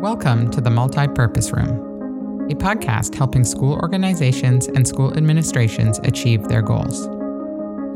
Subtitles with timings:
[0.00, 6.62] Welcome to the Multi-Purpose Room, a podcast helping school organizations and school administrations achieve their
[6.62, 7.08] goals.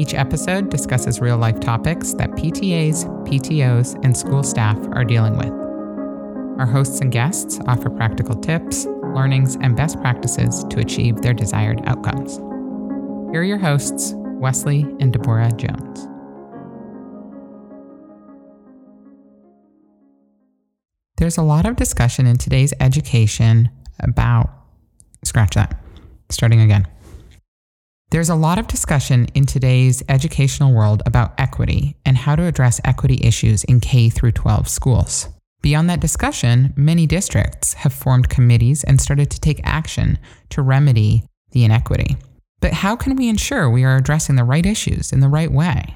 [0.01, 5.53] Each episode discusses real life topics that PTAs, PTOs, and school staff are dealing with.
[6.59, 8.85] Our hosts and guests offer practical tips,
[9.15, 12.39] learnings, and best practices to achieve their desired outcomes.
[13.31, 16.09] Here are your hosts, Wesley and Deborah Jones.
[21.23, 23.71] There's a lot of discussion in today's education
[24.01, 24.51] about,
[25.25, 25.81] scratch that,
[26.31, 26.85] starting again.
[28.11, 32.81] There's a lot of discussion in today's educational world about equity and how to address
[32.83, 35.29] equity issues in K through 12 schools.
[35.61, 40.19] Beyond that discussion, many districts have formed committees and started to take action
[40.51, 42.17] to remedy the inequity.
[42.59, 45.95] But how can we ensure we are addressing the right issues in the right way?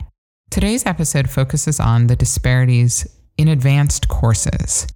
[0.53, 4.87] Today's episode focuses on the disparities in advanced courses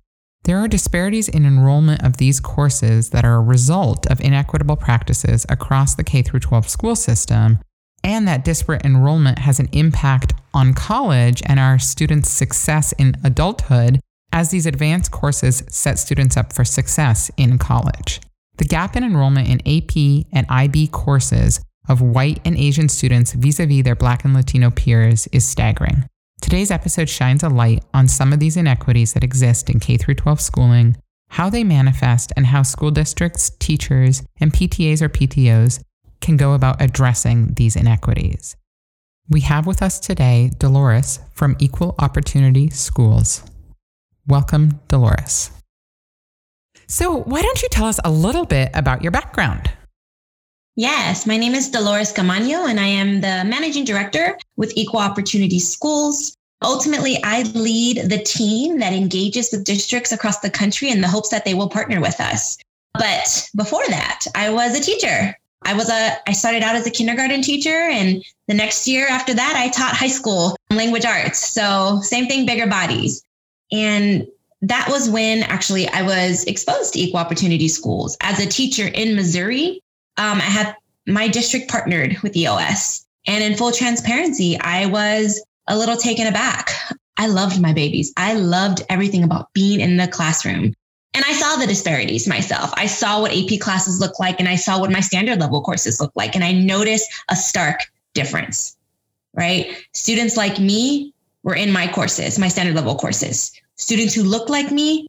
[0.44, 5.44] there are disparities in enrollment of these courses that are a result of inequitable practices
[5.48, 7.58] across the K 12 school system,
[8.02, 14.00] and that disparate enrollment has an impact on college and our students' success in adulthood
[14.32, 18.20] as these advanced courses set students up for success in college.
[18.56, 23.58] The gap in enrollment in AP and IB courses of white and Asian students vis
[23.58, 26.04] a vis their Black and Latino peers is staggering.
[26.40, 30.40] Today's episode shines a light on some of these inequities that exist in K 12
[30.40, 30.96] schooling,
[31.28, 35.82] how they manifest, and how school districts, teachers, and PTAs or PTOs
[36.20, 38.56] can go about addressing these inequities.
[39.28, 43.42] We have with us today Dolores from Equal Opportunity Schools.
[44.26, 45.50] Welcome, Dolores.
[46.88, 49.70] So, why don't you tell us a little bit about your background?
[50.76, 55.58] Yes, my name is Dolores Caamaño, and I am the managing director with Equal Opportunity
[55.58, 56.36] Schools.
[56.62, 61.30] Ultimately, I lead the team that engages with districts across the country in the hopes
[61.30, 62.56] that they will partner with us.
[62.94, 65.36] But before that, I was a teacher.
[65.62, 69.34] I was a I started out as a kindergarten teacher and the next year after
[69.34, 71.38] that I taught high school language arts.
[71.52, 73.22] So same thing bigger bodies.
[73.70, 74.26] And
[74.62, 79.14] that was when actually I was exposed to equal opportunity schools as a teacher in
[79.16, 79.82] Missouri
[80.16, 80.76] um, I had
[81.06, 83.06] my district partnered with EOS.
[83.26, 86.70] And in full transparency, I was a little taken aback.
[87.16, 88.12] I loved my babies.
[88.16, 90.74] I loved everything about being in the classroom.
[91.12, 92.72] And I saw the disparities myself.
[92.76, 96.00] I saw what AP classes look like and I saw what my standard level courses
[96.00, 96.34] look like.
[96.34, 97.80] And I noticed a stark
[98.14, 98.76] difference,
[99.34, 99.76] right?
[99.92, 103.52] Students like me were in my courses, my standard level courses.
[103.74, 105.08] Students who looked like me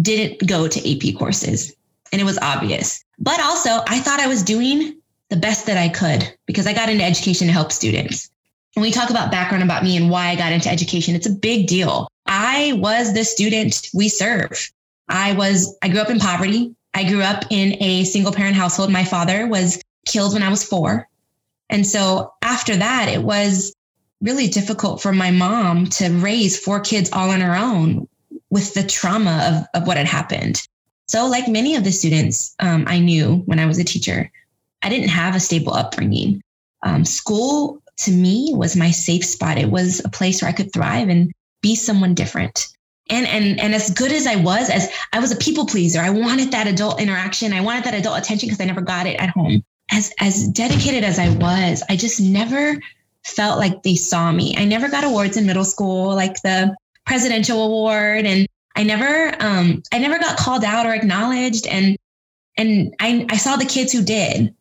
[0.00, 1.76] didn't go to AP courses
[2.14, 3.04] and it was obvious.
[3.18, 4.96] But also, I thought I was doing
[5.30, 8.30] the best that I could because I got into education to help students.
[8.74, 11.32] When we talk about background about me and why I got into education, it's a
[11.32, 12.06] big deal.
[12.26, 14.70] I was the student we serve.
[15.08, 16.76] I was, I grew up in poverty.
[16.94, 18.92] I grew up in a single parent household.
[18.92, 21.08] My father was killed when I was four.
[21.68, 23.74] And so after that, it was
[24.20, 28.06] really difficult for my mom to raise four kids all on her own
[28.50, 30.62] with the trauma of, of what had happened.
[31.06, 34.30] So, like many of the students um, I knew when I was a teacher,
[34.82, 36.42] I didn't have a stable upbringing.
[36.82, 39.58] Um, school to me was my safe spot.
[39.58, 41.32] It was a place where I could thrive and
[41.62, 42.68] be someone different.
[43.10, 46.10] And and and as good as I was, as I was a people pleaser, I
[46.10, 47.52] wanted that adult interaction.
[47.52, 49.62] I wanted that adult attention because I never got it at home.
[49.90, 52.80] As as dedicated as I was, I just never
[53.24, 54.54] felt like they saw me.
[54.56, 59.82] I never got awards in middle school, like the presidential award and I never um
[59.92, 61.96] I never got called out or acknowledged and
[62.56, 64.54] and I I saw the kids who did.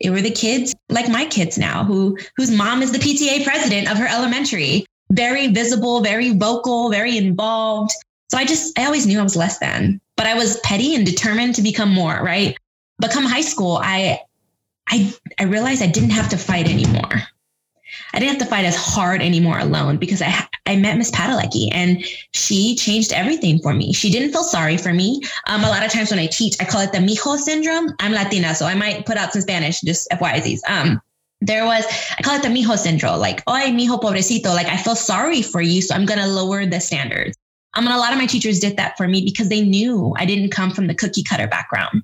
[0.00, 3.90] It were the kids like my kids now who whose mom is the PTA president
[3.90, 4.86] of her elementary.
[5.10, 7.92] Very visible, very vocal, very involved.
[8.30, 11.04] So I just I always knew I was less than, but I was petty and
[11.04, 12.56] determined to become more, right?
[12.98, 14.20] But come high school, I
[14.88, 17.22] I I realized I didn't have to fight anymore.
[18.12, 21.68] I didn't have to fight as hard anymore alone because I I met Miss Padalecki
[21.72, 23.92] and she changed everything for me.
[23.92, 25.20] She didn't feel sorry for me.
[25.46, 27.94] Um, a lot of times when I teach, I call it the mijo syndrome.
[28.00, 30.60] I'm Latina, so I might put out some Spanish, just FYIs.
[30.68, 31.00] Um,
[31.40, 31.84] there was
[32.18, 35.60] I call it the mijo syndrome, like oh mijo pobrecito, like I feel sorry for
[35.60, 37.36] you, so I'm gonna lower the standards.
[37.74, 40.24] Um, and a lot of my teachers did that for me because they knew I
[40.24, 42.02] didn't come from the cookie cutter background.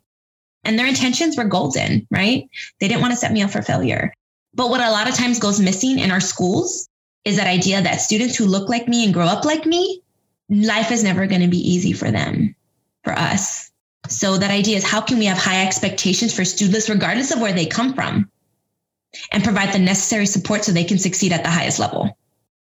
[0.65, 2.49] And their intentions were golden, right?
[2.81, 4.15] They didn't want to set me up for failure.
[4.55, 6.89] But what a lot of times goes missing in our schools
[7.25, 10.03] is that idea that students who look like me and grow up like me,
[10.49, 12.55] life is never going to be easy for them,
[13.03, 13.71] for us.
[14.09, 17.53] So that idea is how can we have high expectations for students, regardless of where
[17.53, 18.31] they come from,
[19.33, 22.17] and provide the necessary support so they can succeed at the highest level?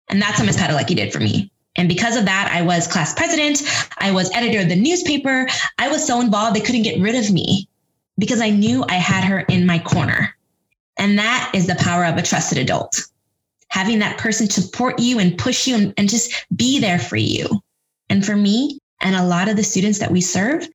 [0.08, 0.56] And that's what Ms.
[0.56, 1.50] Padalecki did for me.
[1.76, 3.62] And because of that, I was class president.
[3.98, 5.48] I was editor of the newspaper.
[5.78, 7.68] I was so involved, they couldn't get rid of me
[8.16, 10.33] because I knew I had her in my corner.
[10.96, 13.00] And that is the power of a trusted adult.
[13.68, 17.60] Having that person support you and push you and, and just be there for you.
[18.08, 20.68] And for me, and a lot of the students that we serve,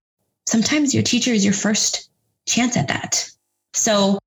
[0.48, 2.10] sometimes your teacher is your first
[2.46, 3.30] chance at that.
[3.74, 4.20] So,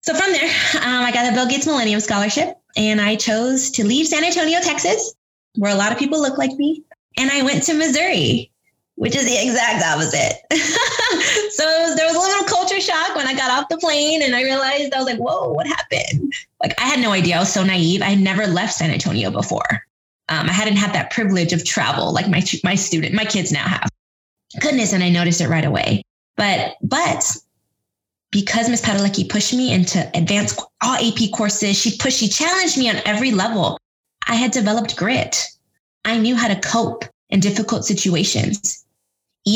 [0.00, 3.86] so from there, um, I got a Bill Gates Millennium Scholarship, and I chose to
[3.86, 5.14] leave San Antonio, Texas,
[5.56, 6.82] where a lot of people look like me,
[7.16, 8.47] and I went to Missouri,
[8.98, 10.42] which is the exact opposite.
[11.52, 14.34] so was, there was a little culture shock when I got off the plane, and
[14.34, 17.36] I realized I was like, "Whoa, what happened?" Like I had no idea.
[17.36, 18.02] I was so naive.
[18.02, 19.86] I had never left San Antonio before.
[20.28, 23.66] Um, I hadn't had that privilege of travel like my my student, my kids now
[23.66, 23.88] have.
[24.60, 26.02] Goodness, and I noticed it right away.
[26.36, 27.24] But but
[28.30, 32.90] because Miss Padalecki pushed me into advanced all AP courses, she pushed, she challenged me
[32.90, 33.78] on every level.
[34.26, 35.42] I had developed grit.
[36.04, 38.84] I knew how to cope in difficult situations,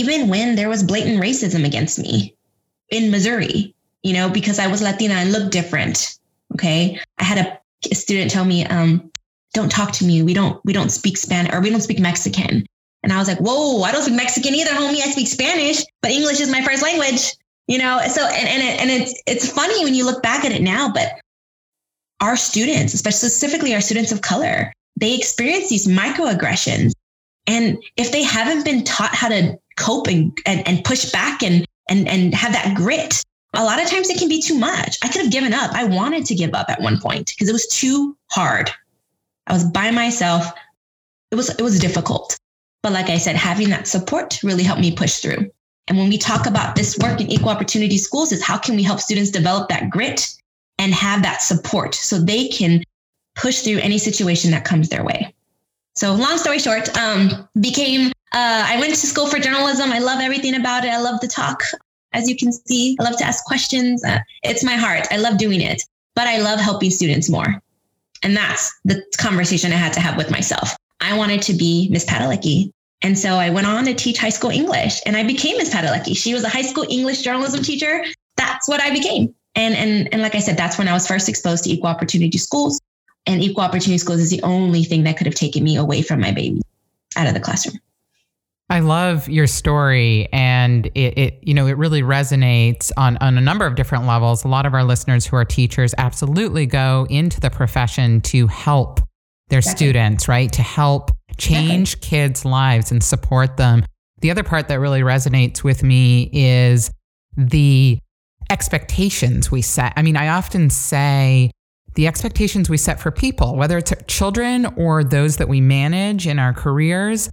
[0.01, 2.35] even when there was blatant racism against me
[2.91, 6.19] in Missouri, you know, because I was Latina and looked different.
[6.55, 6.99] Okay.
[7.19, 7.59] I had a,
[7.95, 9.11] student tell me, um,
[9.55, 10.23] don't talk to me.
[10.23, 12.65] We don't, we don't speak Spanish or we don't speak Mexican.
[13.03, 15.03] And I was like, whoa, I don't speak Mexican either, homie.
[15.03, 17.35] I speak Spanish, but English is my first language
[17.67, 20.53] you know so and and, it, and it's it's funny when you look back at
[20.53, 21.21] it now but
[22.21, 26.93] our students especially specifically our students of color they experience these microaggressions
[27.47, 31.67] and if they haven't been taught how to cope and, and, and push back and,
[31.89, 33.23] and and have that grit.
[33.55, 34.97] A lot of times it can be too much.
[35.03, 35.73] I could have given up.
[35.73, 38.71] I wanted to give up at one point because it was too hard.
[39.47, 40.47] I was by myself.
[41.31, 42.39] It was it was difficult.
[42.83, 45.51] But like i said having that support really helped me push through.
[45.89, 48.83] And when we talk about this work in equal opportunity schools, is how can we
[48.83, 50.33] help students develop that grit
[50.79, 52.83] and have that support so they can
[53.35, 55.35] push through any situation that comes their way.
[55.95, 59.93] So long story short, um, became uh, I went to school for journalism.
[59.93, 60.89] I love everything about it.
[60.89, 61.63] I love to talk.
[62.13, 64.05] As you can see, I love to ask questions.
[64.05, 65.07] Uh, it's my heart.
[65.11, 65.83] I love doing it,
[66.15, 67.63] but I love helping students more.
[68.23, 70.77] And that's the conversation I had to have with myself.
[71.01, 72.71] I wanted to be Miss Padalecki.
[73.03, 76.17] And so I went on to teach high school English and I became Miss Padalecki.
[76.17, 78.05] She was a high school English journalism teacher.
[78.37, 79.35] That's what I became.
[79.57, 82.39] And, and, and like I said, that's when I was first exposed to equal opportunity
[82.39, 82.81] schools.
[83.27, 86.21] And equal opportunity schools is the only thing that could have taken me away from
[86.21, 86.63] my baby
[87.17, 87.79] out of the classroom.
[88.73, 93.41] I love your story and it, it, you know it really resonates on, on a
[93.43, 94.47] number of different levels.
[94.47, 99.01] A lot of our listeners who are teachers absolutely go into the profession to help
[99.51, 100.51] their students, right?
[100.55, 103.85] To help change kids' lives and support them.
[104.23, 106.91] The other part that really resonates with me is
[107.37, 107.99] the
[108.49, 109.93] expectations we set.
[109.97, 111.51] I mean, I often say
[111.95, 116.39] the expectations we set for people, whether it's children or those that we manage in
[116.39, 117.29] our careers,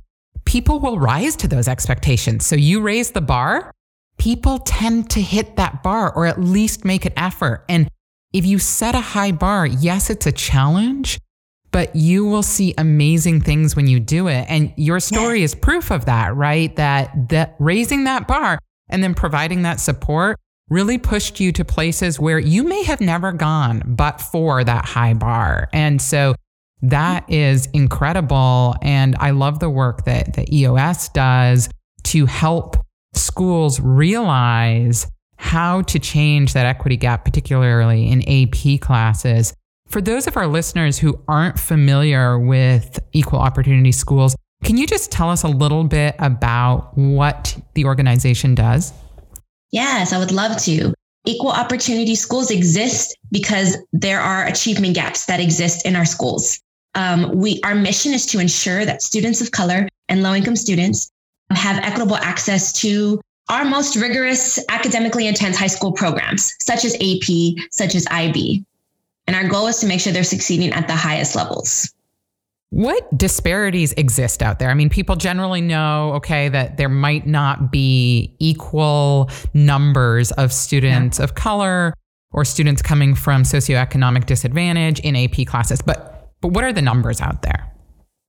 [0.50, 2.44] people will rise to those expectations.
[2.44, 3.72] So you raise the bar,
[4.18, 7.64] people tend to hit that bar or at least make an effort.
[7.70, 7.88] And
[8.34, 11.20] if you set a high bar, yes, it's a challenge,
[11.70, 14.48] but you will see amazing things when you do it.
[14.50, 16.76] And your story is proof of that, right?
[16.78, 18.58] That that raising that bar
[18.90, 20.36] and then providing that support
[20.68, 25.14] really pushed you to places where you may have never gone but for that high
[25.14, 25.70] bar.
[25.74, 26.34] And so
[26.82, 28.76] that is incredible.
[28.82, 31.70] And I love the work that the EOS does
[32.04, 32.78] to help
[33.14, 35.08] schools realize
[35.38, 39.54] how to change that equity gap, particularly in AP classes.
[39.88, 45.12] For those of our listeners who aren't familiar with equal opportunity schools, can you just
[45.12, 48.94] tell us a little bit about what the organization does?
[49.72, 50.94] Yes, I would love to.
[51.26, 56.60] Equal opportunity schools exist because there are achievement gaps that exist in our schools.
[56.96, 61.12] Um, we, our mission is to ensure that students of color and low income students
[61.52, 67.56] have equitable access to our most rigorous academically intense high school programs, such as AP,
[67.72, 68.64] such as IB.
[69.28, 71.94] And our goal is to make sure they're succeeding at the highest levels.
[72.72, 74.70] What disparities exist out there?
[74.70, 81.18] I mean, people generally know, okay, that there might not be equal numbers of students
[81.18, 81.24] yeah.
[81.24, 81.96] of color
[82.32, 87.22] or students coming from socioeconomic disadvantage in AP classes, but but what are the numbers
[87.22, 87.72] out there?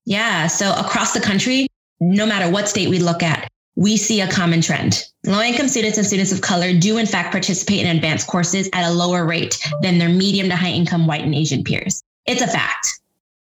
[0.05, 1.67] Yeah, so across the country,
[2.01, 5.05] no matter what state we look at, we see a common trend.
[5.25, 8.89] Low income students and students of color do, in fact, participate in advanced courses at
[8.89, 12.03] a lower rate than their medium to high income white and Asian peers.
[12.27, 13.01] It's a fact.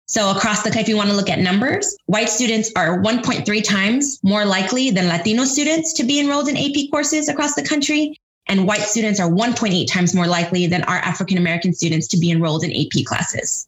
[0.08, 3.64] So, across the country, if you want to look at numbers, white students are 1.3
[3.64, 8.20] times more likely than Latino students to be enrolled in AP courses across the country.
[8.48, 12.30] And white students are 1.8 times more likely than our African American students to be
[12.30, 13.68] enrolled in AP classes.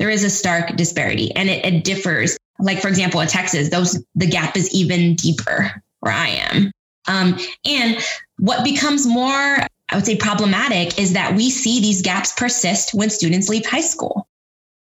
[0.00, 4.02] There is a stark disparity and it, it differs Like for example, in Texas, those
[4.14, 6.72] the gap is even deeper where I am.
[7.06, 7.98] Um, and
[8.38, 9.58] what becomes more,
[9.90, 13.82] I would say, problematic is that we see these gaps persist when students leave high
[13.82, 14.26] school.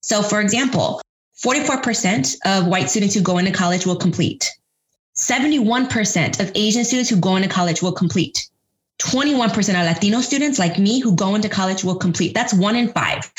[0.03, 1.03] So, for example,
[1.45, 4.49] 44% of white students who go into college will complete.
[5.17, 8.49] 71% of Asian students who go into college will complete.
[9.01, 12.35] 21% of Latino students like me who go into college will complete.
[12.35, 13.33] That's one in five.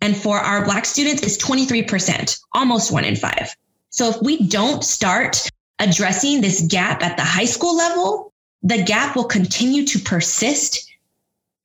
[0.00, 3.54] And for our Black students, it's 23%, almost one in five.
[3.90, 9.16] So if we don't start addressing this gap at the high school level, the gap
[9.16, 10.88] will continue to persist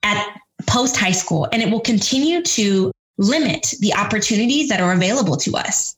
[0.04, 0.38] at
[0.68, 5.56] post high school and it will continue to limit the opportunities that are available to
[5.56, 5.96] us.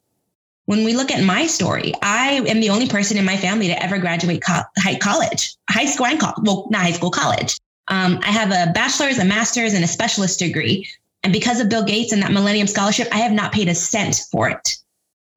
[0.66, 3.84] When we look at my story, I am the only person in my family to
[3.84, 6.40] ever graduate high college, high school and college.
[6.44, 7.60] Well, not high school, college.
[7.88, 10.88] Um, I have a bachelor's, a master's, and a specialist degree.
[11.26, 14.22] And because of Bill Gates and that Millennium Scholarship, I have not paid a cent
[14.32, 14.78] for it.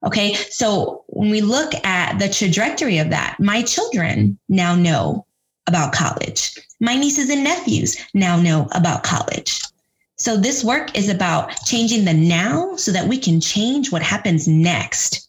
[0.05, 0.35] Okay.
[0.35, 5.25] So when we look at the trajectory of that, my children now know
[5.67, 6.59] about college.
[6.79, 9.63] My nieces and nephews now know about college.
[10.17, 14.47] So this work is about changing the now so that we can change what happens
[14.47, 15.27] next.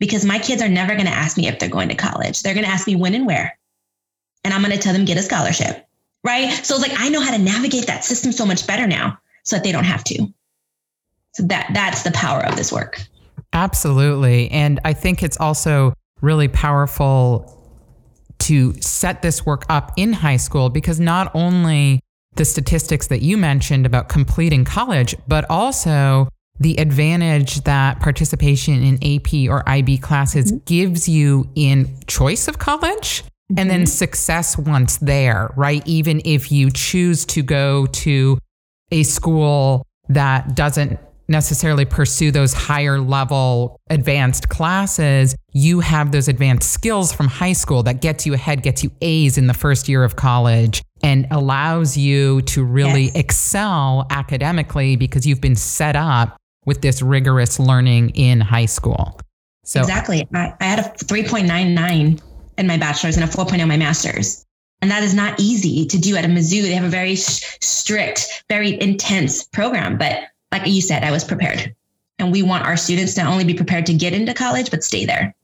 [0.00, 2.42] Because my kids are never going to ask me if they're going to college.
[2.42, 3.56] They're going to ask me when and where.
[4.42, 5.86] And I'm going to tell them get a scholarship.
[6.24, 6.50] Right.
[6.50, 9.16] So it's like I know how to navigate that system so much better now
[9.50, 10.32] so that they don't have to.
[11.32, 13.02] So that that's the power of this work.
[13.52, 14.48] Absolutely.
[14.50, 17.56] And I think it's also really powerful
[18.38, 22.00] to set this work up in high school because not only
[22.36, 26.28] the statistics that you mentioned about completing college, but also
[26.60, 30.62] the advantage that participation in AP or IB classes mm-hmm.
[30.64, 33.58] gives you in choice of college mm-hmm.
[33.58, 33.86] and then mm-hmm.
[33.86, 35.82] success once there, right?
[35.86, 38.38] Even if you choose to go to
[38.90, 40.98] a school that doesn't
[41.30, 47.82] necessarily pursue those higher level advanced classes, you have those advanced skills from high school
[47.84, 51.96] that gets you ahead, gets you A's in the first year of college and allows
[51.96, 53.14] you to really yes.
[53.14, 59.18] excel academically because you've been set up with this rigorous learning in high school.
[59.64, 60.26] So Exactly.
[60.34, 62.20] I, I had a 3.99
[62.58, 64.44] in my bachelor's and a 4.0 in my master's.
[64.82, 66.62] And that is not easy to do at a Mizzou.
[66.62, 69.98] They have a very strict, very intense program.
[69.98, 70.22] But
[70.52, 71.74] like you said, I was prepared.
[72.18, 74.82] And we want our students to not only be prepared to get into college, but
[74.82, 75.34] stay there.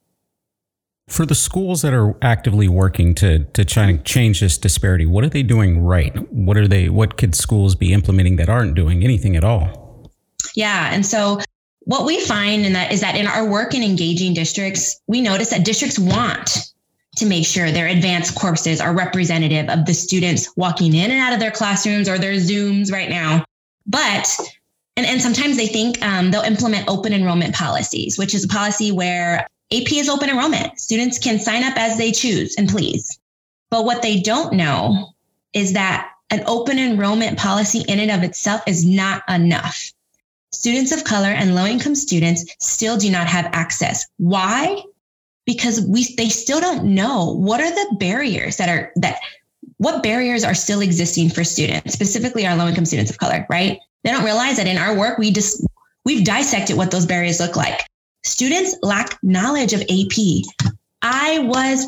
[1.09, 5.23] For the schools that are actively working to to try to change this disparity, what
[5.23, 6.17] are they doing right?
[6.33, 10.11] What are they what could schools be implementing that aren't doing anything at all?
[10.57, 11.41] Yeah, and so
[11.81, 15.51] what we find in that is that in our work in engaging districts, we notice
[15.51, 16.73] that districts want
[17.17, 21.33] to make sure their advanced courses are representative of the students walking in and out
[21.33, 23.45] of their classrooms or their Zooms right now.
[23.87, 24.29] But
[24.97, 28.93] and, and sometimes they think um, they'll implement open enrollment policies, which is a policy
[28.93, 30.79] where AP is open enrollment.
[30.79, 33.19] Students can sign up as they choose and please.
[33.71, 35.13] But what they don't know
[35.53, 39.93] is that an open enrollment policy in and of itself is not enough.
[40.53, 44.07] Students of color and low income students still do not have access.
[44.17, 44.83] Why?
[45.47, 49.21] Because we they still don't know what are the barriers that are that
[49.79, 53.79] what barriers are still existing for students, specifically our low income students of color, right?
[54.03, 55.65] They don't realize that in our work we just
[56.05, 57.87] we've dissected what those barriers look like
[58.27, 60.45] students lack knowledge of AP.
[61.03, 61.87] I was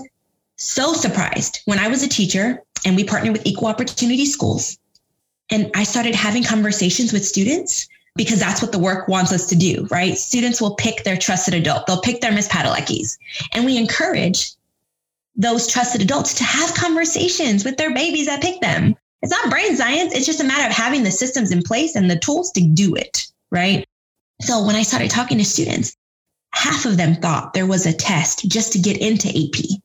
[0.57, 4.79] so surprised when I was a teacher and we partnered with Equal Opportunity Schools.
[5.51, 7.89] And I started having conversations with students
[8.19, 10.19] because that's what the work wants us to do, right?
[10.19, 13.17] Students will pick their trusted adult, they'll pick their Miss Padaleckis.
[13.53, 14.51] And we encourage
[15.37, 18.97] those trusted adults to have conversations with their babies that pick them.
[19.23, 22.11] It's not brain science, it's just a matter of having the systems in place and
[22.11, 23.87] the tools to do it, right?
[24.43, 25.97] So when I started talking to students,
[26.53, 29.81] half of them thought there was a test just to get into AP.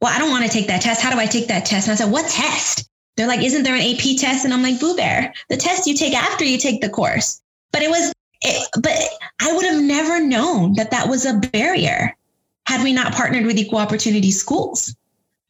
[0.00, 1.00] Well, I don't want to take that test.
[1.00, 1.86] How do I take that test?
[1.86, 2.88] And I said, What test?
[3.16, 4.44] They're like, Isn't there an AP test?
[4.44, 7.41] And I'm like, Boo Bear, the test you take after you take the course.
[7.72, 8.12] But it was,
[8.42, 8.96] it, but
[9.40, 12.16] I would have never known that that was a barrier
[12.66, 14.94] had we not partnered with Equal Opportunity Schools.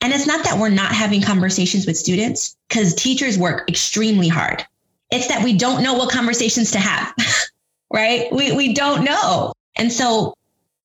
[0.00, 4.64] And it's not that we're not having conversations with students because teachers work extremely hard.
[5.11, 7.14] It's that we don't know what conversations to have,
[7.93, 8.33] right?
[8.33, 9.52] We, we don't know.
[9.76, 10.35] And so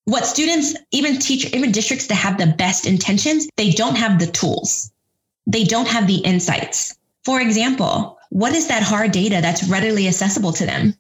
[0.06, 4.28] what students, even teach, even districts that have the best intentions, they don't have the
[4.28, 4.92] tools.
[5.48, 6.98] They don't have the insights.
[7.24, 10.94] For example, what is that hard data that's readily accessible to them?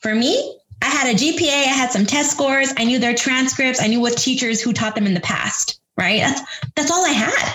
[0.00, 3.82] For me, I had a GPA, I had some test scores, I knew their transcripts,
[3.82, 6.20] I knew what teachers who taught them in the past, right?
[6.20, 6.40] That's
[6.74, 7.54] that's all I had.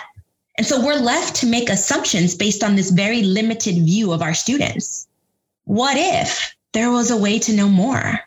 [0.57, 4.33] And so we're left to make assumptions based on this very limited view of our
[4.33, 5.07] students.
[5.65, 8.19] What if there was a way to know more?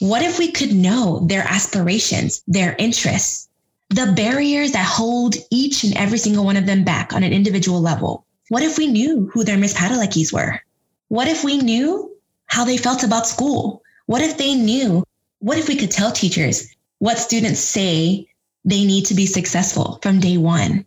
[0.00, 3.48] What if we could know their aspirations, their interests,
[3.88, 7.80] the barriers that hold each and every single one of them back on an individual
[7.80, 8.26] level?
[8.48, 10.60] What if we knew who their Miss Padaleckis were?
[11.08, 12.15] What if we knew
[12.46, 13.82] how they felt about school?
[14.06, 15.04] What if they knew?
[15.40, 18.28] What if we could tell teachers what students say
[18.64, 20.86] they need to be successful from day one?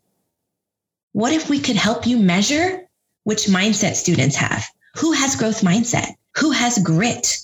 [1.14, 2.88] What if we could help you measure
[3.24, 4.66] which mindset students have?
[4.98, 6.16] Who has growth mindset?
[6.38, 7.40] Who has grit?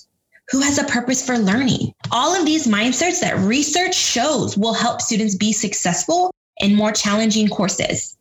[0.50, 1.92] Who has a purpose for learning?
[2.10, 7.48] All of these mindsets that research shows will help students be successful in more challenging
[7.48, 8.16] courses.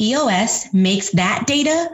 [0.00, 1.88] EOS makes that data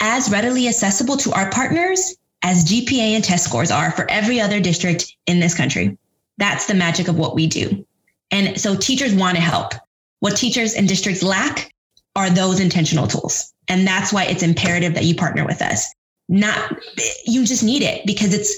[0.00, 4.60] as readily accessible to our partners as GPA and test scores are for every other
[4.60, 5.96] district in this country.
[6.38, 7.84] That's the magic of what we do.
[8.30, 9.74] And so teachers want to help.
[10.20, 11.72] What teachers and districts lack
[12.16, 13.52] are those intentional tools.
[13.68, 15.94] And that's why it's imperative that you partner with us.
[16.28, 16.76] Not,
[17.24, 18.54] you just need it because it's,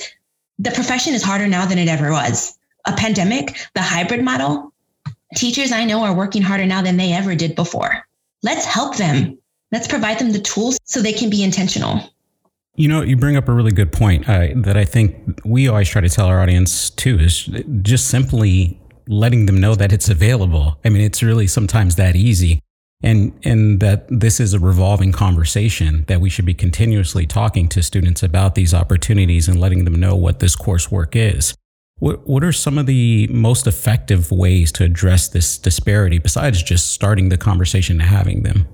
[0.59, 2.57] the profession is harder now than it ever was.
[2.87, 4.73] A pandemic, the hybrid model,
[5.35, 8.07] teachers I know are working harder now than they ever did before.
[8.43, 9.39] Let's help them.
[9.73, 12.14] Let's provide them the tools so they can be intentional.
[12.77, 15.89] You know, you bring up a really good point uh, that I think we always
[15.89, 17.45] try to tell our audience too is
[17.83, 20.79] just simply letting them know that it's available.
[20.85, 22.61] I mean, it's really sometimes that easy.
[23.03, 27.83] And, and that this is a revolving conversation that we should be continuously talking to
[27.83, 31.55] students about these opportunities and letting them know what this coursework is.
[31.99, 36.93] What, what are some of the most effective ways to address this disparity besides just
[36.93, 38.67] starting the conversation and having them?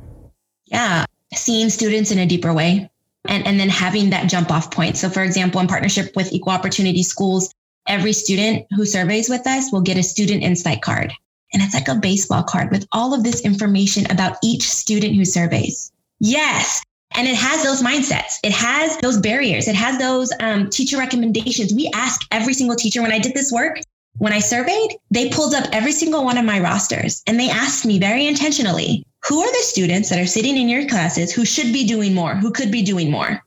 [0.66, 1.04] Yeah,
[1.34, 2.88] seeing students in a deeper way
[3.28, 4.96] and, and then having that jump off point.
[4.96, 7.52] So, for example, in partnership with Equal Opportunity Schools,
[7.86, 11.12] every student who surveys with us will get a student insight card.
[11.52, 15.24] And it's like a baseball card with all of this information about each student who
[15.24, 15.90] surveys.
[16.20, 16.82] Yes.
[17.16, 18.38] And it has those mindsets.
[18.44, 19.66] It has those barriers.
[19.66, 21.74] It has those um, teacher recommendations.
[21.74, 23.80] We ask every single teacher when I did this work,
[24.18, 27.86] when I surveyed, they pulled up every single one of my rosters and they asked
[27.86, 31.72] me very intentionally, who are the students that are sitting in your classes who should
[31.72, 33.42] be doing more, who could be doing more,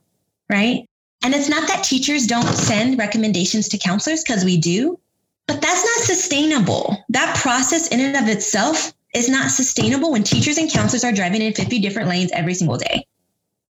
[0.49, 0.88] right?
[1.23, 4.99] And it's not that teachers don't send recommendations to counselors because we do,
[5.47, 6.97] but that's not sustainable.
[7.09, 11.41] That process in and of itself is not sustainable when teachers and counselors are driving
[11.41, 13.05] in 50 different lanes every single day.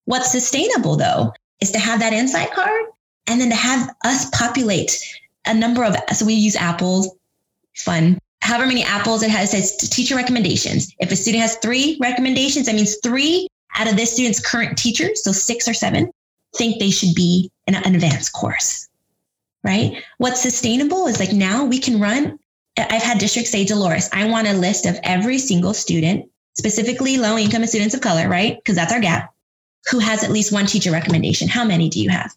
[0.06, 2.86] What's sustainable though is to have that insight card
[3.28, 4.98] and then to have us populate
[5.46, 7.16] a number of, so we use apples,
[7.76, 10.94] fun, however many apples it has, says teacher recommendations.
[11.00, 15.24] If a student has three recommendations, that means three out of this student's current teachers,
[15.24, 16.12] so six or seven,
[16.58, 18.90] think they should be in an advanced course,
[19.64, 20.04] right?
[20.18, 22.38] What's sustainable is like now we can run.
[22.78, 27.38] I've had districts say, Dolores, I want a list of every single student, specifically low
[27.38, 28.58] income students of color, right?
[28.58, 29.34] Because that's our gap,
[29.90, 31.48] who has at least one teacher recommendation.
[31.48, 32.36] How many do you have?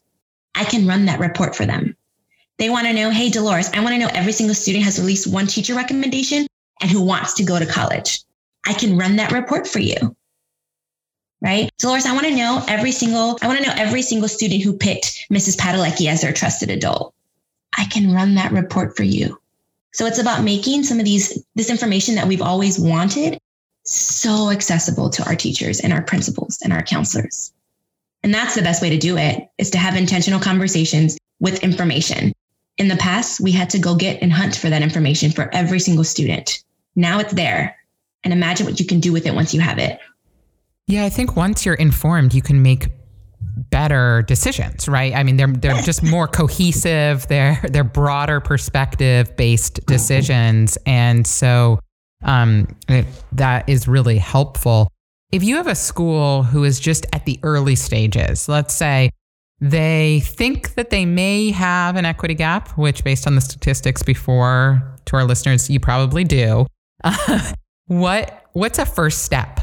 [0.54, 1.96] I can run that report for them.
[2.58, 5.04] They want to know, hey, Dolores, I want to know every single student has at
[5.04, 6.46] least one teacher recommendation
[6.80, 8.22] and who wants to go to college.
[8.66, 10.16] I can run that report for you.
[11.42, 11.70] Right?
[11.78, 14.72] Dolores, I want to know every single, I want to know every single student who
[14.72, 15.56] picked Mrs.
[15.56, 17.14] Padalecki as their trusted adult.
[17.76, 19.38] I can run that report for you.
[19.92, 23.38] So it's about making some of these, this information that we've always wanted
[23.84, 27.52] so accessible to our teachers and our principals and our counselors.
[28.22, 32.32] And that's the best way to do it is to have intentional conversations with information.
[32.78, 35.80] In the past, we had to go get and hunt for that information for every
[35.80, 36.62] single student.
[36.94, 37.76] Now it's there.
[38.24, 39.98] And imagine what you can do with it once you have it.
[40.86, 42.88] Yeah, I think once you're informed, you can make
[43.70, 45.14] better decisions, right?
[45.14, 47.26] I mean, they're they're just more cohesive.
[47.28, 51.80] They're they're broader perspective based decisions, and so
[52.22, 54.88] um, it, that is really helpful.
[55.32, 59.10] If you have a school who is just at the early stages, let's say
[59.60, 64.82] they think that they may have an equity gap, which, based on the statistics before,
[65.06, 66.66] to our listeners, you probably do.
[67.86, 69.60] what what's a first step?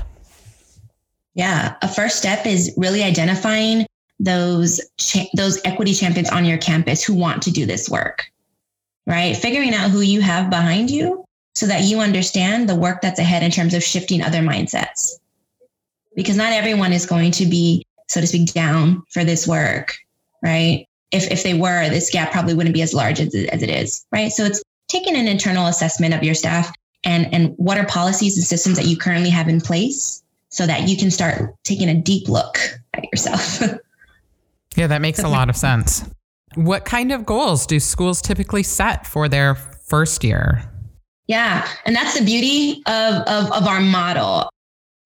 [1.36, 3.86] Yeah, a first step is really identifying
[4.20, 8.26] those cha- those equity champions on your campus who want to do this work.
[9.06, 11.26] Right, figuring out who you have behind you
[11.56, 15.12] so that you understand the work that's ahead in terms of shifting other mindsets.
[16.16, 19.96] Because not everyone is going to be so to speak, down for this work,
[20.44, 20.86] right?
[21.12, 23.70] If, if they were, this gap probably wouldn't be as large as it, as it
[23.70, 24.32] is, right?
[24.32, 28.46] So it's taking an internal assessment of your staff and, and what are policies and
[28.46, 32.28] systems that you currently have in place so that you can start taking a deep
[32.28, 32.58] look
[32.94, 33.62] at yourself.
[34.76, 36.04] yeah, that makes a lot of sense.
[36.56, 40.70] What kind of goals do schools typically set for their first year?
[41.28, 44.50] Yeah, and that's the beauty of, of, of our model.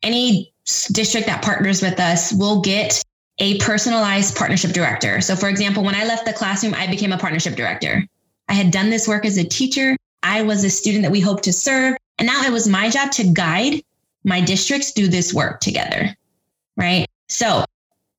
[0.04, 0.54] Any
[0.92, 3.04] district that partners with us will get
[3.40, 5.22] a personalized partnership director.
[5.22, 8.06] So, for example, when I left the classroom, I became a partnership director.
[8.50, 9.96] I had done this work as a teacher.
[10.24, 11.96] I was a student that we hoped to serve.
[12.18, 13.82] And now it was my job to guide
[14.24, 16.16] my districts do this work together.
[16.76, 17.08] Right.
[17.30, 17.64] So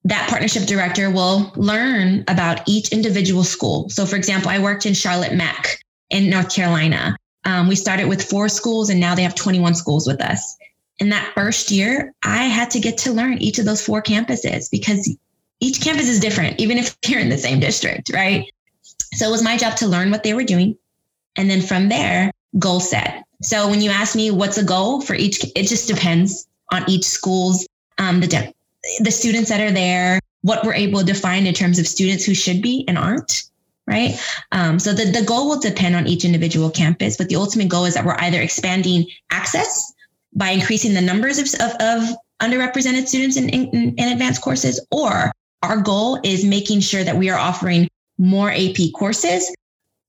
[0.05, 3.89] that partnership director will learn about each individual school.
[3.91, 5.81] So, for example, I worked in Charlotte Meck
[6.11, 7.17] in North Carolina.
[7.45, 10.57] Um, we started with four schools and now they have 21 schools with us.
[10.99, 14.71] In that first year, I had to get to learn each of those four campuses
[14.71, 15.17] because
[15.61, 18.53] each campus is different, even if you're in the same district, right?
[19.15, 20.77] So it was my job to learn what they were doing.
[21.37, 23.25] And then from there, goal set.
[23.43, 27.05] So when you ask me what's a goal for each, it just depends on each
[27.05, 27.67] school's
[27.99, 28.55] um, the de-
[29.01, 32.35] the students that are there, what we're able to define in terms of students who
[32.35, 33.45] should be and aren't,
[33.87, 34.19] right?
[34.53, 37.85] Um, so the, the goal will depend on each individual campus, but the ultimate goal
[37.85, 39.93] is that we're either expanding access
[40.39, 45.33] by increasing the numbers of, of, of underrepresented students in, in, in advanced courses, or
[45.63, 49.53] our goal is making sure that we are offering more AP courses,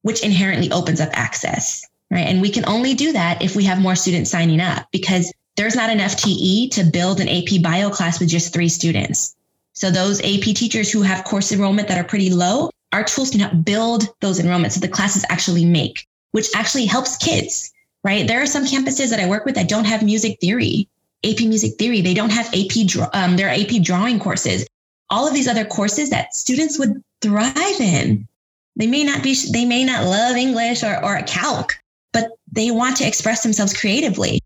[0.03, 2.27] which inherently opens up access, right?
[2.27, 5.75] And we can only do that if we have more students signing up because there's
[5.75, 9.35] not an FTE to build an AP bio class with just three students.
[9.73, 13.39] So those AP teachers who have course enrollment that are pretty low, our tools can
[13.39, 17.71] help build those enrollments so the classes actually make, which actually helps kids,
[18.03, 18.27] right?
[18.27, 20.87] There are some campuses that I work with that don't have music theory,
[21.25, 22.01] AP music theory.
[22.01, 24.65] They don't have AP, um, their AP drawing courses.
[25.09, 28.27] All of these other courses that students would thrive in.
[28.75, 31.73] They may not be, they may not love English or, or calc,
[32.13, 34.39] but they want to express themselves creatively.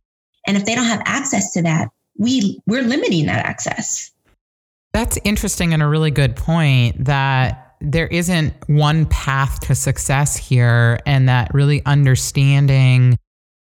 [0.48, 4.12] And if they don't have access to that, we we're limiting that access.
[4.94, 11.00] That's interesting and a really good point that there isn't one path to success here
[11.06, 13.18] and that really understanding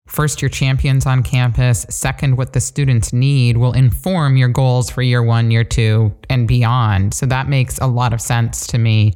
[0.06, 5.02] first your champions on campus, second what the students need will inform your goals for
[5.02, 7.14] year 1, year 2 and beyond.
[7.14, 9.14] So that makes a lot of sense to me.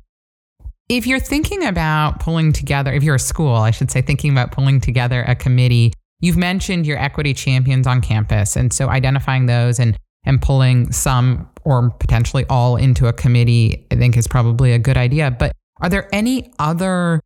[0.88, 4.52] If you're thinking about pulling together, if you're a school, I should say thinking about
[4.52, 8.56] pulling together a committee You've mentioned your equity champions on campus.
[8.56, 13.96] And so identifying those and, and pulling some or potentially all into a committee, I
[13.96, 15.30] think is probably a good idea.
[15.30, 17.20] But are there any other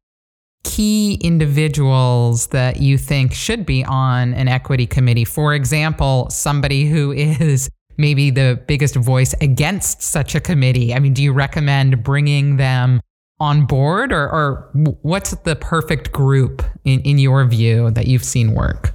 [0.64, 5.24] key individuals that you think should be on an equity committee?
[5.24, 10.94] For example, somebody who is maybe the biggest voice against such a committee.
[10.94, 13.00] I mean, do you recommend bringing them
[13.40, 14.70] on board, or, or
[15.02, 18.94] what's the perfect group in, in your view that you've seen work?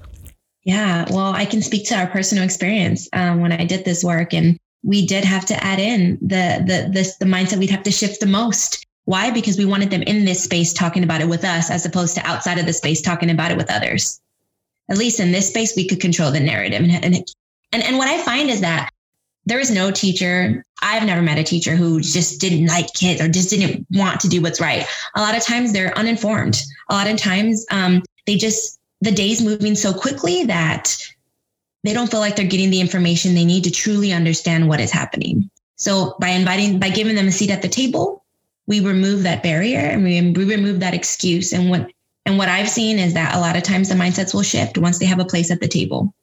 [0.63, 4.33] Yeah, well, I can speak to our personal experience um, when I did this work,
[4.33, 7.91] and we did have to add in the the the, the mindset we'd have to
[7.91, 8.85] shift the most.
[9.07, 9.31] Why?
[9.31, 12.27] Because we wanted them in this space talking about it with us, as opposed to
[12.27, 14.19] outside of the space talking about it with others.
[14.89, 17.15] At least in this space, we could control the narrative, and and
[17.71, 18.89] and, and what I find is that
[19.45, 20.61] there is no teacher.
[20.81, 24.27] I've never met a teacher who just didn't like kids or just didn't want to
[24.27, 24.85] do what's right.
[25.15, 26.61] A lot of times they're uninformed.
[26.89, 30.93] A lot of times um, they just, the day's moving so quickly that
[31.85, 34.91] they don't feel like they're getting the information they need to truly understand what is
[34.91, 35.49] happening.
[35.77, 38.25] So by inviting, by giving them a seat at the table,
[38.67, 41.53] we remove that barrier and we, we remove that excuse.
[41.53, 41.89] And what,
[42.25, 44.99] and what I've seen is that a lot of times the mindsets will shift once
[44.99, 46.13] they have a place at the table.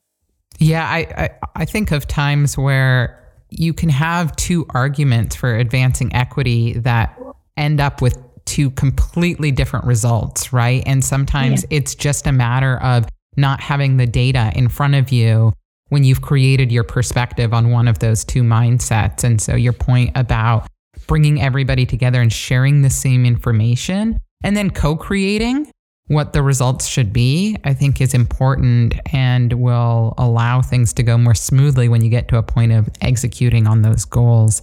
[0.59, 6.13] Yeah, I, I, I think of times where you can have two arguments for advancing
[6.13, 7.19] equity that
[7.57, 10.83] end up with two completely different results, right?
[10.85, 11.77] And sometimes yeah.
[11.77, 13.05] it's just a matter of
[13.37, 15.51] not having the data in front of you
[15.89, 19.23] when you've created your perspective on one of those two mindsets.
[19.23, 20.67] And so your point about
[21.07, 25.71] bringing everybody together and sharing the same information and then co-creating
[26.07, 31.17] what the results should be, I think is important and will allow things to go
[31.17, 34.61] more smoothly when you get to a point of executing on those goals.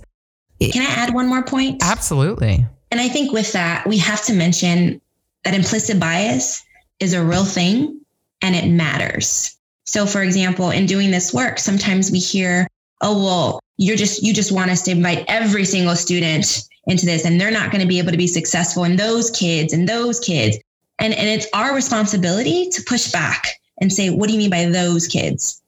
[0.61, 1.83] Can I add one more point?
[1.83, 2.65] Absolutely.
[2.93, 5.01] And I think with that, we have to mention
[5.45, 6.63] that implicit bias
[7.01, 8.01] is a real thing
[8.43, 9.57] and it matters.
[9.85, 12.69] So for example, in doing this work, sometimes we hear,
[13.01, 17.25] oh, well, you're just, you just want us to invite every single student into this
[17.25, 20.19] and they're not going to be able to be successful and those kids and those
[20.21, 20.59] kids.
[20.99, 23.47] And, and it's our responsibility to push back
[23.81, 25.61] and say, what do you mean by those kids?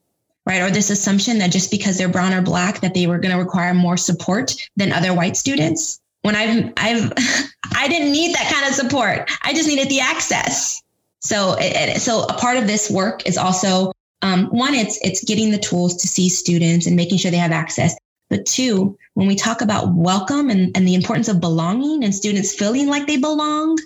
[0.47, 0.61] Right.
[0.61, 3.43] Or this assumption that just because they're brown or black, that they were going to
[3.43, 6.01] require more support than other white students.
[6.21, 7.13] When I've, I've,
[7.77, 9.31] I didn't need that kind of support.
[9.43, 10.83] I just needed the access.
[11.21, 11.57] So,
[11.97, 13.94] so a part of this work is also
[14.25, 17.53] um, one, it's it's getting the tools to see students and making sure they have
[17.53, 17.95] access.
[18.31, 22.55] But two, when we talk about welcome and, and the importance of belonging and students
[22.55, 23.77] feeling like they belong,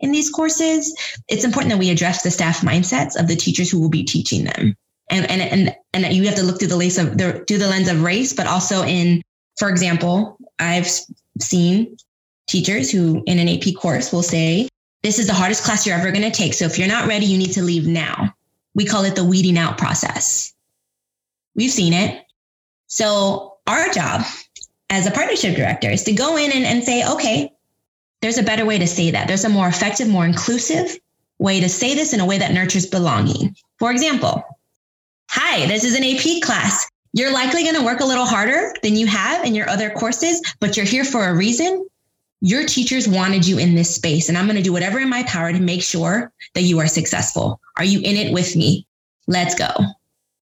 [0.00, 0.92] in these courses,
[1.28, 4.42] it's important that we address the staff mindsets of the teachers who will be teaching
[4.42, 4.74] them.
[5.10, 7.68] And and and and you have to look through the lens of the through the
[7.68, 9.22] lens of race, but also in,
[9.60, 10.88] for example, I've
[11.38, 11.96] seen
[12.48, 14.68] teachers who in an AP course will say
[15.04, 16.54] this is the hardest class you're ever going to take.
[16.54, 18.34] So if you're not ready, you need to leave now.
[18.74, 20.52] We call it the weeding out process.
[21.54, 22.24] We've seen it.
[22.86, 24.22] So our job
[24.90, 27.52] as a partnership director is to go in and, and say, okay,
[28.20, 29.28] there's a better way to say that.
[29.28, 30.98] There's a more effective, more inclusive
[31.38, 33.56] way to say this in a way that nurtures belonging.
[33.78, 34.42] For example,
[35.28, 36.88] hi, this is an AP class.
[37.12, 40.40] You're likely going to work a little harder than you have in your other courses,
[40.58, 41.86] but you're here for a reason.
[42.44, 45.22] Your teachers wanted you in this space, and I'm going to do whatever in my
[45.22, 47.58] power to make sure that you are successful.
[47.78, 48.86] Are you in it with me?
[49.26, 49.70] Let's go.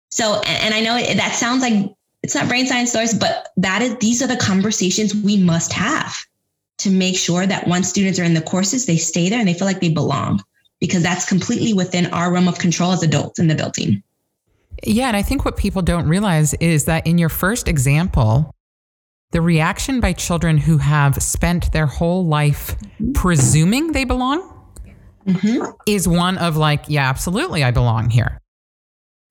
[0.10, 1.94] So, and I know that sounds like
[2.24, 6.26] it's not brain science stories, but that is these are the conversations we must have
[6.80, 9.54] to make sure that once students are in the courses, they stay there and they
[9.54, 10.44] feel like they belong
[10.80, 14.02] because that's completely within our realm of control as adults in the building.
[14.82, 18.55] Yeah, and I think what people don't realize is that in your first example,
[19.36, 22.78] the reaction by children who have spent their whole life
[23.14, 24.40] presuming they belong
[25.28, 25.72] mm-hmm.
[25.86, 28.40] is one of like, yeah, absolutely, I belong here.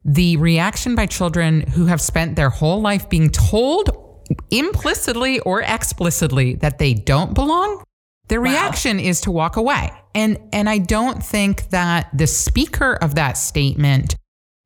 [0.04, 6.56] The reaction by children who have spent their whole life being told implicitly or explicitly
[6.56, 7.82] that they don't belong,
[8.28, 8.50] their wow.
[8.50, 9.90] reaction is to walk away.
[10.14, 14.16] And and I don't think that the speaker of that statement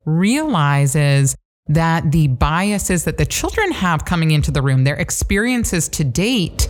[0.05, 1.37] realizes
[1.69, 6.69] that the biases that the children have coming into the room, their experiences to date,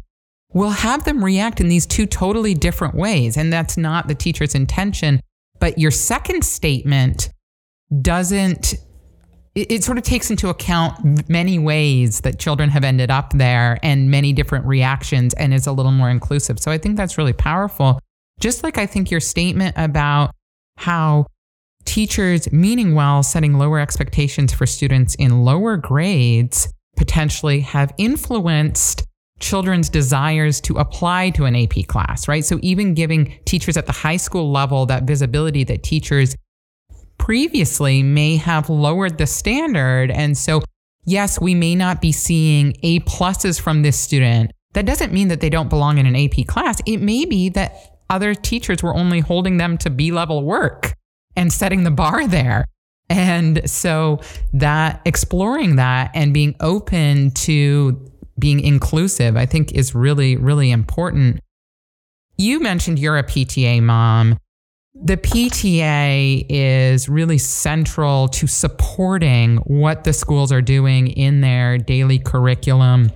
[0.53, 3.37] will have them react in these two totally different ways.
[3.37, 5.21] And that's not the teacher's intention.
[5.59, 7.29] But your second statement
[8.01, 8.73] doesn't,
[9.55, 13.79] it, it, sort of takes into account many ways that children have ended up there
[13.83, 16.59] and many different reactions and is a little more inclusive.
[16.59, 17.99] So I think that's really powerful.
[18.39, 20.31] Just like I think your statement about
[20.77, 21.25] how
[21.89, 29.03] teachers, meaning well, setting lower expectations for students in lower grades potentially have influenced
[29.39, 32.45] children's desires to apply to an AP class, right?
[32.45, 36.35] So even giving teachers at the high school level that visibility that teachers
[37.17, 40.11] previously may have lowered the standard.
[40.11, 40.61] And so,
[41.05, 44.51] yes, we may not be seeing A pluses from this student.
[44.73, 46.81] That doesn't mean that they don't belong in an AP class.
[46.85, 50.95] It may be that other teachers were only holding them to B level work
[51.35, 52.65] and setting the bar there.
[53.09, 54.19] And so
[54.53, 61.39] that exploring that and being open to being inclusive, I think is really, really important.
[62.37, 64.37] You mentioned you're a PTA mom.
[64.93, 72.19] The PTA is really central to supporting what the schools are doing in their daily
[72.19, 73.11] curriculum.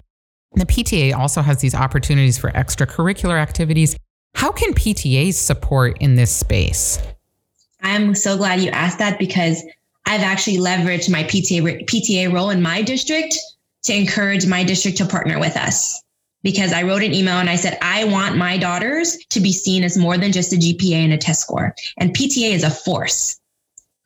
[0.54, 3.96] The PTA also has these opportunities for extracurricular activities.
[4.36, 7.00] How can PTAs support in this space?
[7.84, 9.64] I'm so glad you asked that because
[10.06, 13.38] I've actually leveraged my PTA PTA role in my district
[13.84, 16.02] to encourage my district to partner with us.
[16.42, 19.84] Because I wrote an email and I said, I want my daughters to be seen
[19.84, 21.74] as more than just a GPA and a test score.
[21.98, 23.40] And PTA is a force,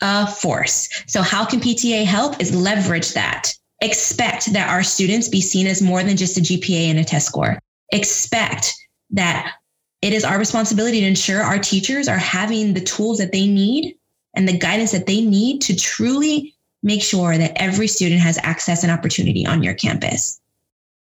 [0.02, 0.88] a force.
[1.08, 2.40] So, how can PTA help?
[2.40, 3.52] Is leverage that.
[3.82, 7.28] Expect that our students be seen as more than just a GPA and a test
[7.28, 7.60] score.
[7.92, 8.74] Expect
[9.12, 9.54] that
[10.02, 13.98] it is our responsibility to ensure our teachers are having the tools that they need
[14.36, 18.84] and the guidance that they need to truly make sure that every student has access
[18.84, 20.40] and opportunity on your campus.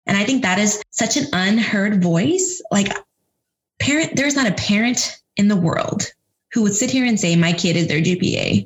[0.06, 2.62] And I think that is such an unheard voice.
[2.72, 2.96] Like
[3.80, 6.04] parent, there's not a parent in the world
[6.54, 8.66] who would sit here and say, my kid is their GPA.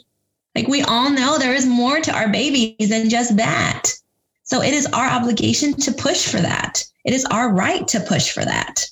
[0.56, 3.86] Like we all know there is more to our babies than just that.
[4.44, 6.84] So it is our obligation to push for that.
[7.06, 8.86] It is our right to push for that.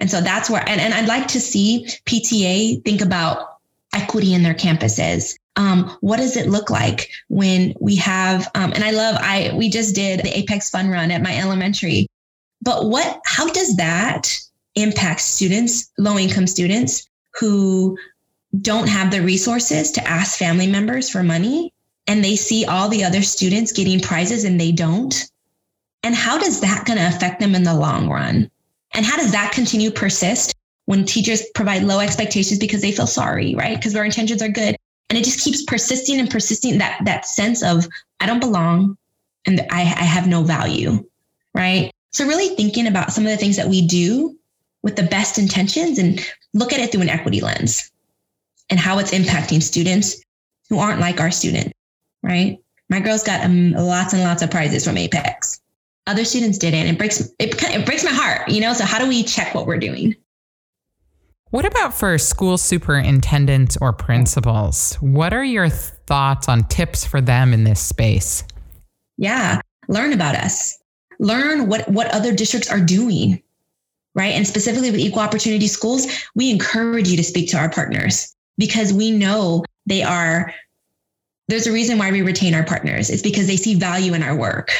[0.00, 3.58] And so that's where, and, and I'd like to see PTA think about
[3.94, 5.36] equity in their campuses.
[5.56, 9.68] Um, what does it look like when we have, um, and I love, I, we
[9.68, 12.06] just did the Apex Fun Run at my elementary,
[12.62, 14.38] but what, how does that
[14.74, 17.06] impact students, low income students
[17.38, 17.98] who
[18.60, 21.72] don't have the resources to ask family members for money
[22.06, 25.30] and they see all the other students getting prizes and they don't?
[26.02, 28.50] And how does that going to affect them in the long run?
[28.94, 30.54] And how does that continue persist
[30.86, 33.76] when teachers provide low expectations because they feel sorry, right?
[33.76, 34.76] Because their intentions are good.
[35.08, 37.86] And it just keeps persisting and persisting that that sense of
[38.20, 38.96] I don't belong
[39.46, 41.04] and I, I have no value,
[41.54, 41.90] right?
[42.12, 44.36] So really thinking about some of the things that we do
[44.82, 46.20] with the best intentions and
[46.54, 47.90] look at it through an equity lens
[48.68, 50.22] and how it's impacting students
[50.68, 51.72] who aren't like our student,
[52.22, 52.58] right?
[52.88, 55.60] My girls got um, lots and lots of prizes from Apex
[56.06, 56.86] other students didn't.
[56.86, 58.72] It breaks it, it breaks my heart, you know.
[58.72, 60.16] So how do we check what we're doing?
[61.50, 64.94] What about for school superintendents or principals?
[65.00, 68.44] What are your thoughts on tips for them in this space?
[69.18, 70.78] Yeah, learn about us.
[71.18, 73.42] Learn what what other districts are doing.
[74.14, 74.34] right?
[74.34, 78.92] And specifically with equal opportunity schools, we encourage you to speak to our partners because
[78.92, 80.52] we know they are,
[81.48, 83.10] there's a reason why we retain our partners.
[83.10, 84.72] It's because they see value in our work.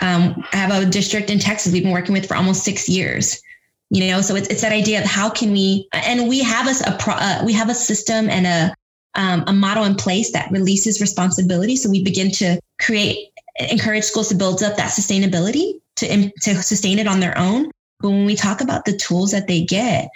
[0.00, 3.42] Um, I have a district in Texas we've been working with for almost six years.
[3.90, 6.90] You know, so it's, it's that idea of how can we, and we have a,
[6.90, 8.74] a pro, uh, we have a system and a,
[9.20, 11.74] um, a model in place that releases responsibility.
[11.74, 17.00] So we begin to create, encourage schools to build up that sustainability to, to sustain
[17.00, 17.70] it on their own.
[17.98, 20.08] But when we talk about the tools that they get,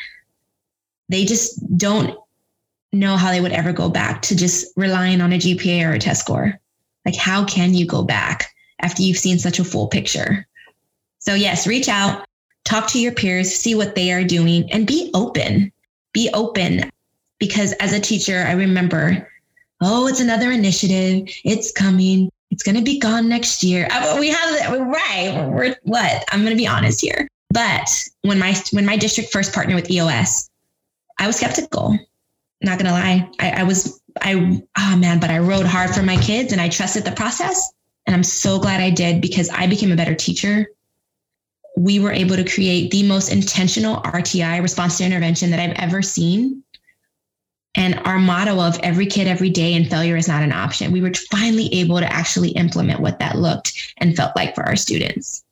[1.08, 2.16] they just don't
[2.92, 5.98] know how they would ever go back to just relying on a GPA or a
[5.98, 6.58] test score.
[7.04, 8.53] Like, how can you go back
[8.84, 10.46] after you've seen such a full picture?
[11.18, 12.26] So, yes, reach out,
[12.64, 15.72] talk to your peers, see what they are doing, and be open.
[16.12, 16.90] Be open
[17.38, 19.28] because as a teacher, I remember,
[19.80, 22.30] oh, it's another initiative, it's coming.
[22.50, 23.88] It's going to be gone next year.
[24.20, 25.48] We have right.
[25.50, 26.24] We're what?
[26.30, 27.26] I'm going to be honest here.
[27.50, 27.88] But
[28.22, 30.50] when my when my district first partnered with EOS,
[31.18, 31.96] I was skeptical.
[32.62, 36.16] Not gonna lie, I, I was I oh man, but I rode hard for my
[36.16, 37.72] kids and I trusted the process.
[38.06, 40.66] And I'm so glad I did because I became a better teacher.
[41.76, 46.02] We were able to create the most intentional RTI response to intervention that I've ever
[46.02, 46.62] seen.
[47.74, 50.92] And our motto of every kid, every day, and failure is not an option.
[50.92, 54.76] We were finally able to actually implement what that looked and felt like for our
[54.76, 55.42] students.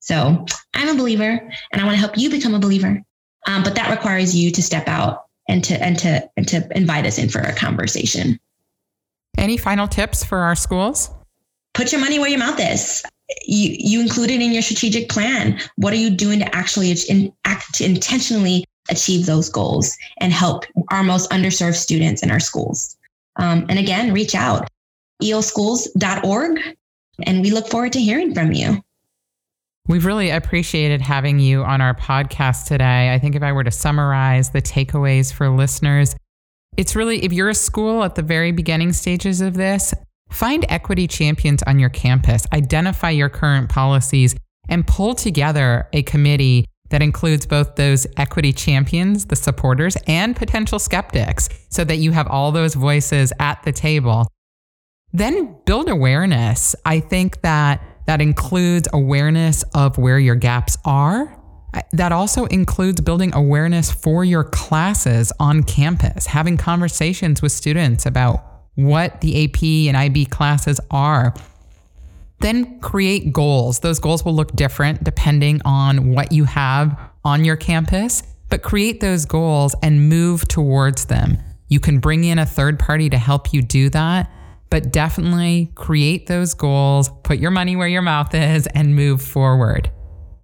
[0.00, 3.02] So I'm a believer and I want to help you become a believer.
[3.46, 7.06] Um, but that requires you to step out and to and to and to invite
[7.06, 8.38] us in for a conversation.
[9.38, 11.10] Any final tips for our schools?
[11.74, 13.02] Put your money where your mouth is.
[13.46, 15.60] You you include it in your strategic plan.
[15.76, 20.64] What are you doing to actually in, act to intentionally achieve those goals and help
[20.90, 22.96] our most underserved students in our schools?
[23.36, 24.68] Um, and again, reach out
[25.22, 26.60] eoschools.org,
[27.26, 28.80] and we look forward to hearing from you.
[29.86, 33.12] We've really appreciated having you on our podcast today.
[33.12, 36.16] I think if I were to summarize the takeaways for listeners,
[36.76, 39.92] it's really if you're a school at the very beginning stages of this,
[40.30, 44.34] find equity champions on your campus, identify your current policies,
[44.68, 50.78] and pull together a committee that includes both those equity champions, the supporters, and potential
[50.78, 54.28] skeptics so that you have all those voices at the table.
[55.12, 56.74] Then build awareness.
[56.84, 61.40] I think that that includes awareness of where your gaps are.
[61.92, 68.53] That also includes building awareness for your classes on campus, having conversations with students about
[68.74, 71.34] what the AP and IB classes are.
[72.40, 73.80] Then create goals.
[73.80, 79.00] Those goals will look different depending on what you have on your campus, but create
[79.00, 81.38] those goals and move towards them.
[81.68, 84.30] You can bring in a third party to help you do that
[84.74, 89.88] but definitely create those goals, put your money where your mouth is, and move forward.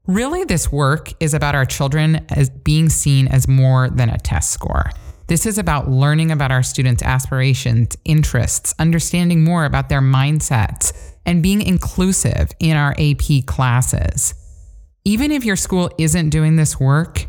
[0.06, 4.50] Really, this work is about our children as being seen as more than a test
[4.50, 4.90] score.
[5.30, 10.92] This is about learning about our students' aspirations, interests, understanding more about their mindsets,
[11.24, 14.34] and being inclusive in our AP classes.
[15.04, 17.26] Even if your school isn't doing this work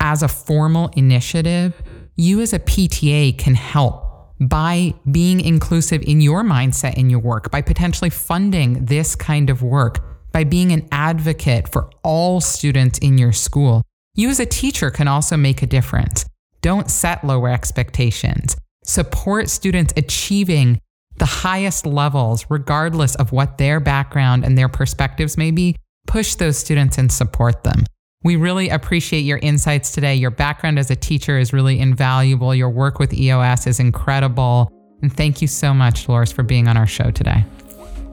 [0.00, 1.82] as a formal initiative,
[2.14, 7.50] you as a PTA can help by being inclusive in your mindset in your work,
[7.50, 13.16] by potentially funding this kind of work, by being an advocate for all students in
[13.16, 13.80] your school.
[14.14, 16.26] You as a teacher can also make a difference.
[16.64, 18.56] Don't set lower expectations.
[18.86, 20.80] Support students achieving
[21.18, 25.76] the highest levels, regardless of what their background and their perspectives may be.
[26.06, 27.84] Push those students and support them.
[28.22, 30.14] We really appreciate your insights today.
[30.14, 32.54] Your background as a teacher is really invaluable.
[32.54, 34.72] Your work with EOS is incredible.
[35.02, 37.44] And thank you so much, Dolores, for being on our show today.